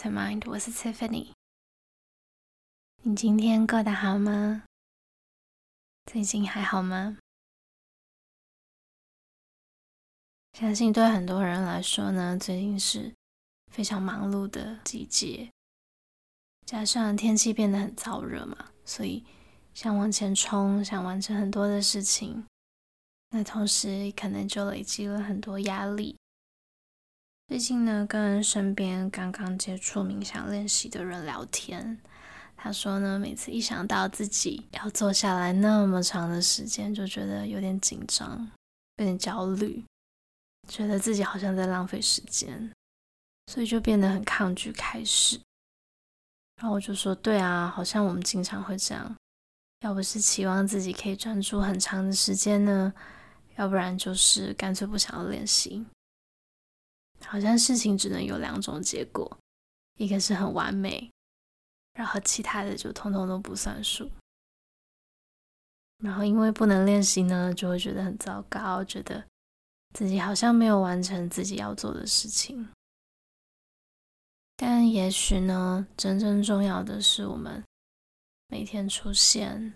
[0.00, 1.32] Better Mind，我是 Tiffany。
[3.02, 4.64] 你今天过得好吗？
[6.06, 7.18] 最近还好吗？
[10.54, 13.12] 相信对很多人来说呢，最近是
[13.70, 15.50] 非常忙碌的季节，
[16.64, 19.22] 加上天气变得很燥热嘛，所以
[19.74, 22.46] 想往前冲，想完成很多的事情，
[23.28, 26.16] 那同时可能就累积了很多压力。
[27.50, 31.98] 最近呢，跟身边刚刚接触冥想练习的人聊天，
[32.56, 38.48] 他说呢，每次一想到自己要坐下来那么长的时间，就觉得有点紧张，
[38.98, 39.84] 有点焦虑，
[40.68, 42.70] 觉得自己好像在浪费时间，
[43.48, 45.40] 所以就变得很抗拒开始。
[46.58, 49.12] 然后我就说，对啊，好像我们经常会这样，
[49.80, 52.94] 要不是期望自己可以专注很长的时间呢，
[53.56, 55.84] 要不然就是干脆不想要练习。
[57.24, 59.38] 好像事情只能有两种结果，
[59.98, 61.10] 一个是很完美，
[61.94, 64.10] 然后其他的就通通都不算数。
[65.98, 69.26] 然后因为不能练习呢，就会觉得很糟糕，觉得
[69.92, 72.70] 自己好像没有完成自己要做的事情。
[74.56, 77.62] 但也许呢，真正重要的是我们
[78.48, 79.74] 每天出现，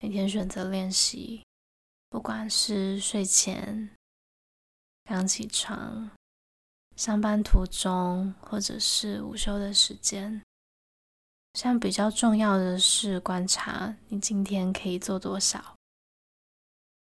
[0.00, 1.42] 每天选择练习，
[2.08, 3.90] 不管是睡前、
[5.04, 6.10] 刚起床。
[6.98, 10.42] 上班途中，或者是午休的时间，
[11.54, 15.76] 像比较重要的是观察你今天可以做多少，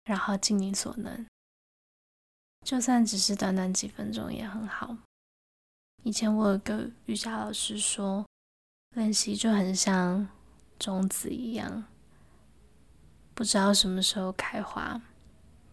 [0.04, 1.26] 然后尽你所能，
[2.66, 4.98] 就算只是短短几分钟也很好。
[6.04, 8.26] 以前我有个瑜伽老师说，
[8.96, 10.28] 练习就很像
[10.78, 11.86] 种子一样，
[13.34, 15.02] 不知道什么时候开花。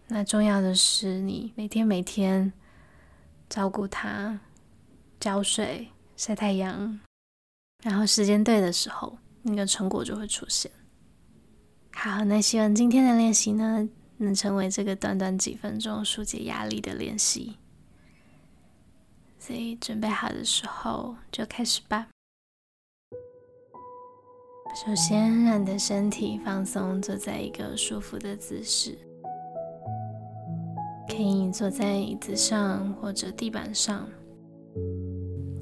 [0.06, 2.52] 那重要的是你每天每天。
[3.52, 4.40] 照顾它，
[5.20, 6.98] 浇水、晒太阳，
[7.82, 10.72] 然后时间对的时候，那个成果就会出现。
[11.92, 13.86] 好，那希望今天的练习呢，
[14.16, 17.58] 能成为这个短短几分钟疏解压力的练习。
[19.38, 22.08] 所以准备好的时候就开始吧。
[24.86, 28.96] 首先，让你的身体放松，坐在一个舒服的姿势。
[31.14, 34.08] 可以坐在椅子上或者地板上。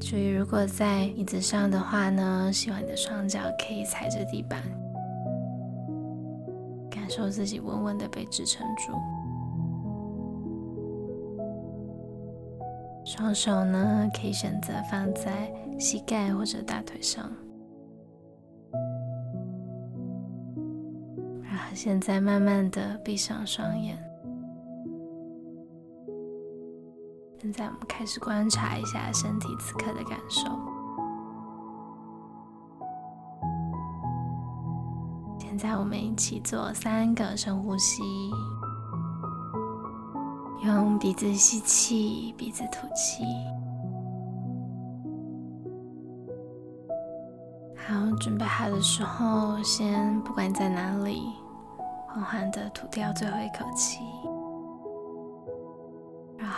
[0.01, 4.63] 注意，如果在椅子上的话呢，希望你的双脚可以踩着地板，
[6.89, 8.93] 感受自己稳稳的被支撑住。
[13.05, 17.29] 双手呢，可以选择放在膝盖或者大腿上。
[21.43, 24.10] 然后现在慢慢的闭上双眼。
[27.41, 30.47] 现在我们开始观察一下身体此刻的感受。
[35.39, 38.03] 现在我们一起做三个深呼吸，
[40.67, 43.25] 用鼻子吸气，鼻子吐气。
[47.75, 51.33] 好，准备好的时候，先不管在哪里，
[52.07, 54.01] 缓缓的吐掉最后一口气。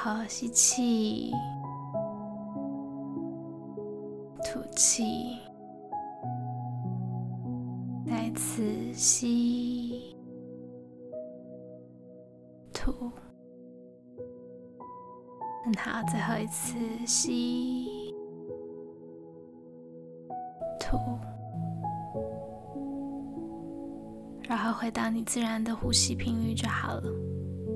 [0.04, 1.30] 好，吸气，
[4.42, 5.38] 吐气，
[8.04, 10.16] 再次吸，
[12.72, 13.12] 吐，
[15.64, 16.76] 很好，最后一次
[17.06, 18.12] 吸，
[20.80, 20.98] 吐，
[24.48, 27.02] 然后回到你自然的呼吸频率就好了，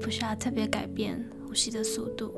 [0.01, 1.25] 不需要特别改变。
[1.47, 2.33] 呼吸的速度。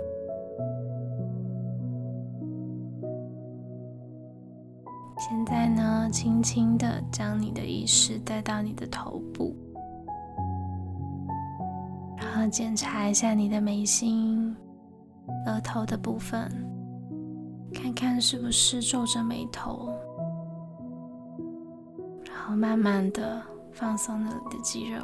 [5.19, 9.55] 现在呢，轻轻的将你的意识带到你的头部，
[12.17, 14.55] 然后检查一下你的眉心、
[15.47, 16.51] 额头的部分，
[17.75, 19.93] 看看是不是皱着眉头，
[22.25, 25.03] 然后慢慢的放松了你的肌肉。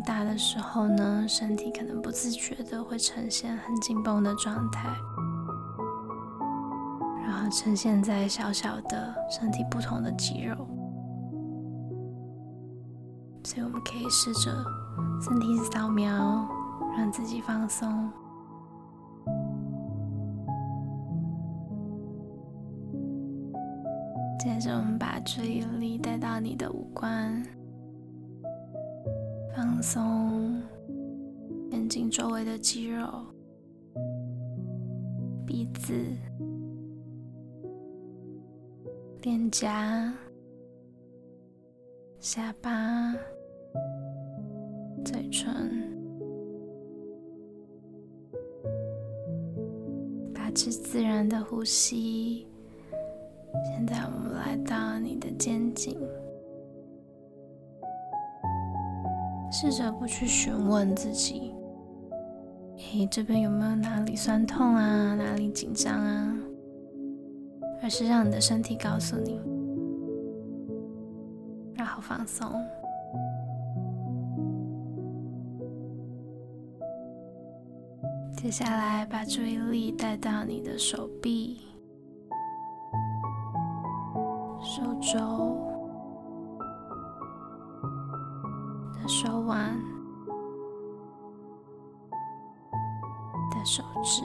[0.00, 4.88] 大的时候呢，身体可能不自觉的会呈现很紧绷的状态，
[7.22, 10.54] 然后呈现在小小的身体不同的肌肉，
[13.44, 14.52] 所以我们可以试着
[15.20, 16.48] 身体扫描，
[16.96, 18.10] 让自己放松。
[24.38, 27.44] 接着，我们把注意力带到你的五官。
[29.58, 30.62] 放松
[31.72, 33.08] 眼睛周围的肌肉，
[35.44, 35.92] 鼻子、
[39.22, 40.14] 脸颊、
[42.20, 43.12] 下巴、
[45.04, 45.52] 嘴唇，
[50.32, 52.46] 保持自然的呼吸。
[53.64, 55.98] 现在我们来到你的肩颈，
[59.50, 61.54] 试着不去询问自己。
[62.92, 65.14] 诶，这边有没有哪里酸痛啊？
[65.14, 66.36] 哪里紧张啊？
[67.82, 69.40] 而是让你的身体告诉你，
[71.74, 72.50] 然后放松。
[78.36, 81.58] 接下来，把注意力带到你的手臂、
[84.62, 85.67] 手肘
[89.08, 89.76] 手腕。
[93.50, 94.22] 的手指，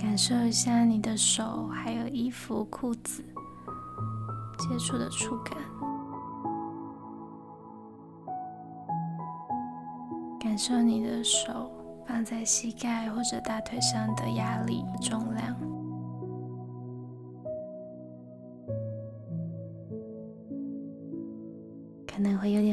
[0.00, 3.22] 感受一下你的手还有衣服、裤子
[4.56, 5.58] 接触的触感，
[10.40, 11.70] 感受你的手
[12.06, 15.54] 放在膝盖或者大腿上的压力、重量，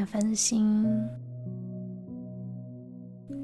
[0.06, 0.86] 分心。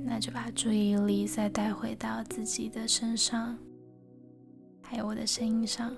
[0.03, 3.57] 那就把注意力再带回到自己的身上，
[4.81, 5.91] 还有我的声音上。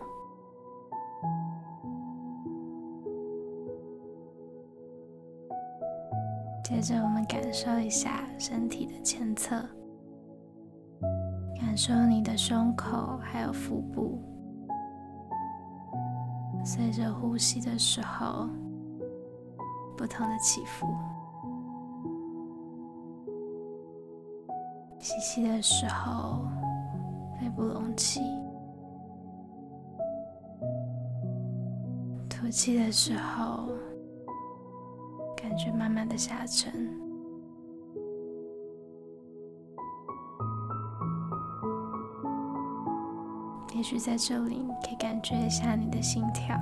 [6.63, 9.55] 接着，我们感受一下身体的前侧，
[11.59, 14.21] 感受你的胸口还有腹部，
[16.63, 18.49] 随着呼吸的时候，
[19.99, 20.87] 不同的起伏。
[24.97, 26.47] 吸气的时候，
[27.37, 28.21] 肺部隆起；
[32.29, 33.67] 吐气的时候，
[35.35, 36.71] 感觉慢慢的下沉。
[43.75, 46.55] 也许在这里，可以感觉一下你的心跳。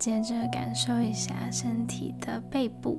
[0.00, 2.98] 接着感受一下身体的背部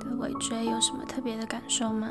[0.00, 2.08] 的尾椎，有什么特别的感受吗？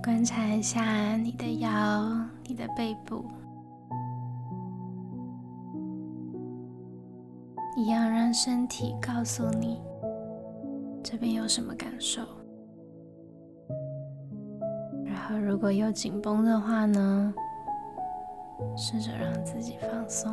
[0.00, 1.68] 观察一下你的腰、
[2.46, 3.24] 你的背部，
[7.76, 9.82] 一样让身体告诉你
[11.02, 12.22] 这边有什么感受。
[15.50, 17.34] 如果有紧绷的话呢，
[18.76, 20.32] 试着让自己放松，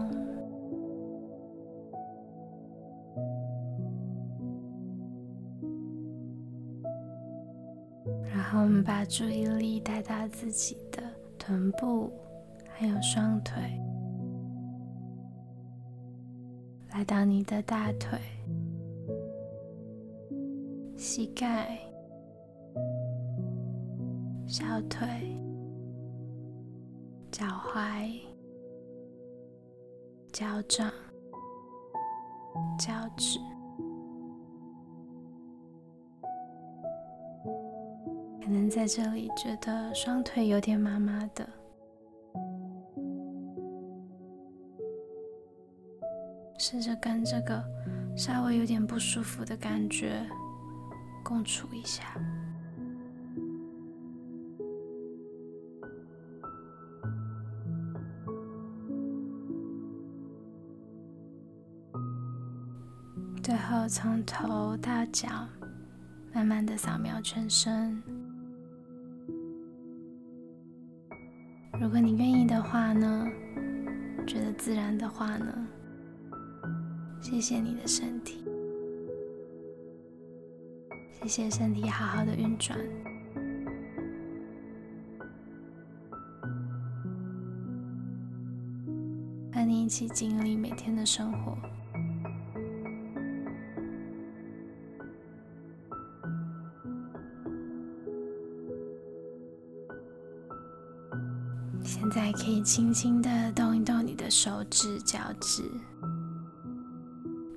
[8.32, 11.02] 然后我们把注意力带到自己的
[11.40, 12.12] 臀部，
[12.70, 13.56] 还有双腿，
[16.92, 18.20] 来到你的大腿、
[20.96, 21.76] 膝盖。
[24.48, 25.06] 小腿、
[27.30, 28.18] 脚踝、
[30.32, 30.90] 脚掌、
[32.80, 33.40] 脚趾，
[38.42, 41.46] 可能在这里觉得双腿有点麻麻的，
[46.58, 47.62] 试着跟这个
[48.16, 50.26] 稍微有点不舒服的感觉
[51.22, 52.16] 共处一下。
[63.88, 65.30] 从头到脚，
[66.34, 68.04] 慢慢的扫描全身。
[71.80, 73.26] 如果你愿意的话呢，
[74.28, 75.68] 觉得自然的话呢，
[77.22, 78.44] 谢谢你的身体，
[81.22, 82.78] 谢谢身体好好的运转，
[89.54, 91.58] 和你一起经历每天的生活。
[102.28, 105.64] 还可以轻轻的动一动你的手指脚趾。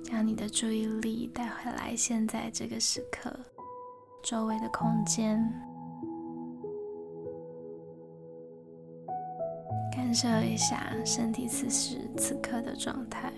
[0.01, 3.29] 将你的注意力带回来现在这个时刻
[4.23, 5.37] 周围的空间。
[9.93, 13.29] 感受一下身体此时此刻的状态。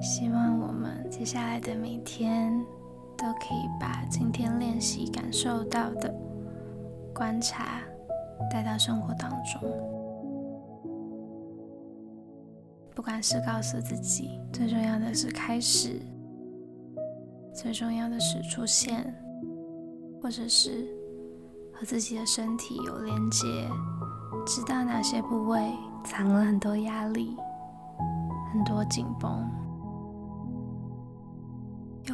[0.00, 2.41] 希望我们接下来的每天
[3.22, 6.12] 都可以把今天练习感受到的
[7.14, 7.80] 观察
[8.50, 9.62] 带到生活当中。
[12.94, 16.02] 不管是告诉自己，最重要的是开始，
[17.54, 19.14] 最重要的是出现，
[20.20, 20.88] 或者是
[21.72, 23.46] 和自己的身体有连接，
[24.44, 25.72] 知道哪些部位
[26.04, 27.36] 藏了很多压力，
[28.52, 29.48] 很多紧绷。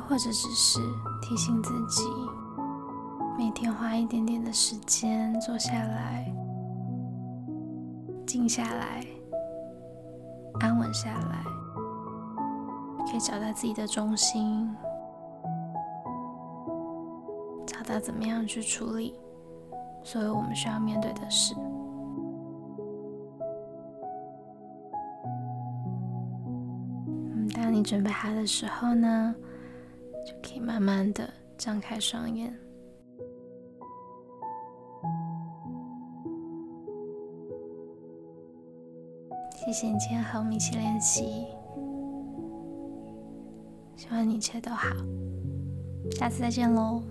[0.09, 0.81] 或者只是
[1.21, 2.03] 提醒自己，
[3.37, 6.35] 每天花一点点的时间坐下来，
[8.27, 9.05] 静下来，
[10.61, 11.45] 安稳下来，
[13.11, 14.75] 可以找到自己的中心，
[17.67, 19.15] 找到怎么样去处理
[20.03, 21.55] 所有我们需要面对的事。
[27.07, 29.35] 嗯，当你准备好的时候呢，
[30.29, 32.55] 就可以慢慢的张开双眼。
[39.57, 41.47] 谢谢你今天和我们一起练习，
[43.97, 44.91] 希望你一切都好，
[46.19, 47.03] 下次再见喽。